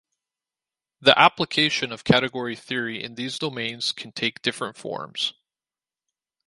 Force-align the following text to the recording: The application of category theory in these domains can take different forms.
The 1.01 1.13
application 1.15 1.91
of 1.91 2.03
category 2.03 2.55
theory 2.55 3.03
in 3.03 3.13
these 3.13 3.37
domains 3.37 3.91
can 3.91 4.11
take 4.11 4.41
different 4.41 4.75
forms. 4.75 5.33